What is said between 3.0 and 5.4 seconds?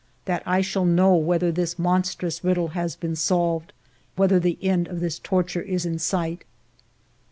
solved, whether the end of this